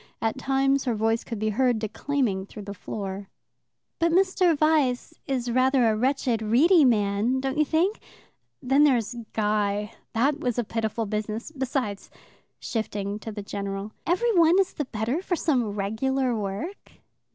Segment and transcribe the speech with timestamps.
[0.19, 3.27] At times her voice could be heard declaiming through the floor.
[3.99, 4.57] "But Mr.
[4.57, 7.99] Vyse is rather a wretched, weedy man, don't you think?
[8.63, 9.93] Then there's Guy.
[10.13, 11.51] That was a pitiful business.
[11.51, 12.09] Besides"
[12.59, 16.93] shifting to the general" every one is the better for some regular work."